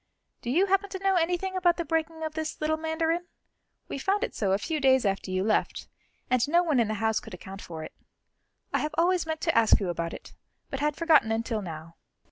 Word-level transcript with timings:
Do 0.41 0.49
you 0.49 0.65
happen 0.65 0.89
to 0.89 0.97
know 1.03 1.13
anything 1.15 1.55
about 1.55 1.77
the 1.77 1.85
breaking 1.85 2.23
of 2.23 2.33
this 2.33 2.59
little 2.59 2.75
mandarin? 2.75 3.27
We 3.87 3.99
found 3.99 4.23
it 4.23 4.33
so 4.33 4.51
a 4.51 4.57
few 4.57 4.79
days 4.79 5.05
after 5.05 5.29
you 5.29 5.43
left, 5.43 5.87
and 6.27 6.49
no 6.49 6.63
one 6.63 6.79
in 6.79 6.87
the 6.87 6.95
house 6.95 7.19
could 7.19 7.35
account 7.35 7.61
for 7.61 7.83
it. 7.83 7.93
I 8.73 8.79
have 8.79 8.95
always 8.97 9.27
meant 9.27 9.41
to 9.41 9.55
ask 9.55 9.79
you 9.79 9.89
about 9.89 10.13
it, 10.15 10.33
but 10.71 10.79
had 10.79 10.95
forgotten 10.95 11.31
until 11.31 11.61
now." 11.61 11.97